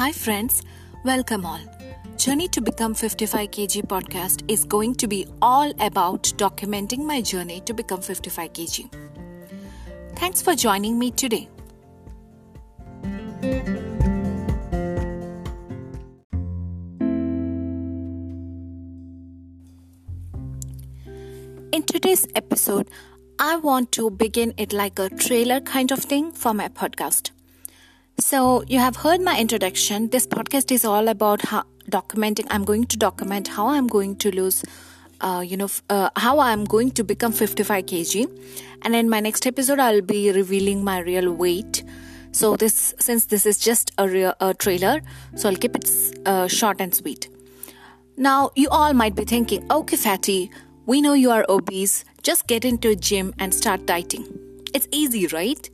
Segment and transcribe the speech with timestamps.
[0.00, 0.62] Hi, friends.
[1.04, 1.60] Welcome all.
[2.16, 7.60] Journey to Become 55 kg podcast is going to be all about documenting my journey
[7.66, 8.88] to become 55 kg.
[10.16, 11.50] Thanks for joining me today.
[21.72, 22.88] In today's episode,
[23.38, 27.32] I want to begin it like a trailer kind of thing for my podcast.
[28.20, 30.08] So, you have heard my introduction.
[30.10, 32.46] This podcast is all about how documenting.
[32.50, 34.62] I'm going to document how I'm going to lose,
[35.22, 38.28] uh, you know, uh, how I'm going to become 55 kg.
[38.82, 41.82] And in my next episode, I'll be revealing my real weight.
[42.32, 45.00] So, this since this is just a, real, a trailer,
[45.34, 45.90] so I'll keep it
[46.26, 47.28] uh, short and sweet.
[48.18, 50.50] Now, you all might be thinking, okay, fatty
[50.84, 54.26] we know you are obese, just get into a gym and start dieting.
[54.74, 55.70] It's easy, right?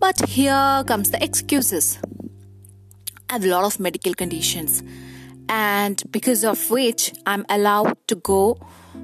[0.00, 1.98] But here comes the excuses.
[3.28, 4.82] I have a lot of medical conditions,
[5.48, 8.58] and because of which I'm allowed to go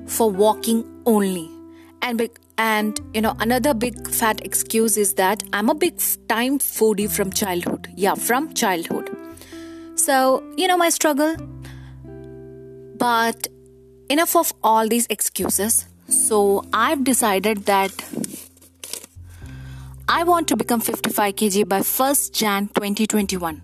[0.07, 1.51] for walking only.
[2.01, 7.11] And and you know another big fat excuse is that I'm a big time foodie
[7.11, 7.89] from childhood.
[7.95, 9.11] Yeah, from childhood.
[9.97, 11.37] So you know my struggle.
[12.97, 13.49] But
[14.09, 15.87] enough of all these excuses.
[16.09, 17.93] So I've decided that
[20.17, 23.61] I want to become 55 kg by 1st Jan 2021.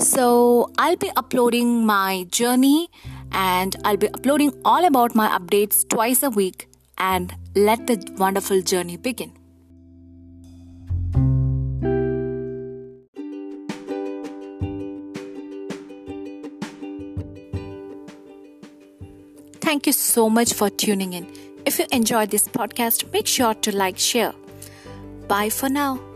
[0.00, 2.88] So I'll be uploading my journey
[3.32, 8.62] and I'll be uploading all about my updates twice a week and let the wonderful
[8.62, 9.30] journey begin.
[19.60, 21.30] Thank you so much for tuning in.
[21.66, 24.32] If you enjoyed this podcast, make sure to like, share.
[25.28, 26.07] Bye for now.